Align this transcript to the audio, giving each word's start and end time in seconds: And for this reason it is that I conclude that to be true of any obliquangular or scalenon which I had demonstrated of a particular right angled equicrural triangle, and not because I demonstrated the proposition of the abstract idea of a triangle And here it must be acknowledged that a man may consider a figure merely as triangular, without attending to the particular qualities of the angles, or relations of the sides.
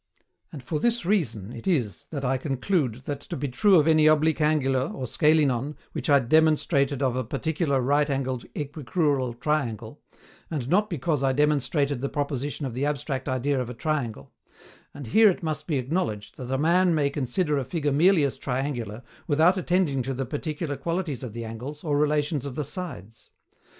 And 0.51 0.63
for 0.63 0.79
this 0.79 1.05
reason 1.05 1.51
it 1.53 1.67
is 1.67 2.07
that 2.09 2.25
I 2.25 2.37
conclude 2.39 3.03
that 3.05 3.19
to 3.19 3.37
be 3.37 3.47
true 3.47 3.75
of 3.75 3.87
any 3.87 4.07
obliquangular 4.07 4.91
or 4.91 5.05
scalenon 5.05 5.75
which 5.91 6.09
I 6.09 6.15
had 6.15 6.27
demonstrated 6.27 7.03
of 7.03 7.15
a 7.15 7.23
particular 7.23 7.79
right 7.81 8.09
angled 8.09 8.45
equicrural 8.55 9.39
triangle, 9.39 10.01
and 10.49 10.67
not 10.67 10.89
because 10.89 11.21
I 11.21 11.33
demonstrated 11.33 12.01
the 12.01 12.09
proposition 12.09 12.65
of 12.65 12.73
the 12.73 12.83
abstract 12.83 13.29
idea 13.29 13.61
of 13.61 13.69
a 13.69 13.75
triangle 13.75 14.33
And 14.91 15.05
here 15.05 15.29
it 15.29 15.43
must 15.43 15.67
be 15.67 15.77
acknowledged 15.77 16.35
that 16.37 16.49
a 16.49 16.57
man 16.57 16.95
may 16.95 17.11
consider 17.11 17.59
a 17.59 17.63
figure 17.63 17.91
merely 17.91 18.23
as 18.23 18.39
triangular, 18.39 19.03
without 19.27 19.55
attending 19.55 20.01
to 20.01 20.15
the 20.15 20.25
particular 20.25 20.77
qualities 20.77 21.21
of 21.21 21.33
the 21.33 21.45
angles, 21.45 21.83
or 21.83 21.95
relations 21.95 22.47
of 22.47 22.55
the 22.55 22.63
sides. 22.63 23.29